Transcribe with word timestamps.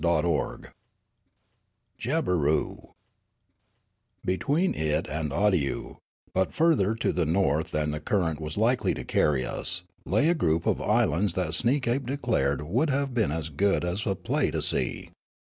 CHAPTER 0.03 0.29
XXII 0.33 0.69
JABBEROO 1.99 2.95
BETWEEN 4.25 4.73
it 4.73 5.05
and 5.07 5.29
Awdyoo, 5.31 5.97
but 6.33 6.55
farther 6.55 6.95
to 6.95 7.13
the 7.13 7.27
north 7.27 7.69
than 7.69 7.91
the 7.91 7.99
current 7.99 8.39
was 8.39 8.57
likely 8.57 8.95
to 8.95 9.03
carry 9.03 9.45
us, 9.45 9.83
lay 10.03 10.29
a 10.29 10.33
group 10.33 10.65
of 10.65 10.81
islands 10.81 11.35
that 11.35 11.53
Sneekape 11.53 12.07
declared 12.07 12.63
would 12.63 12.89
have 12.89 13.13
been 13.13 13.31
as 13.31 13.49
good 13.51 13.85
as 13.85 14.07
a 14.07 14.15
play 14.15 14.49
to 14.49 14.63
see. 14.63 15.11